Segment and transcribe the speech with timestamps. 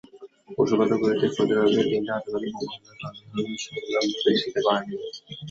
[0.55, 3.99] কৌশলগত ত্রুটিতে সৌদি আরবে তিনটি আত্মঘাতী বোমা হামলায় প্রাণহানির সংখ্যা
[4.25, 4.95] বেশিতে গড়ায়নি।